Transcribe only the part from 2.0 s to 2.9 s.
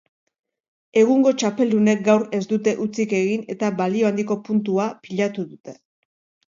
gaur ez dute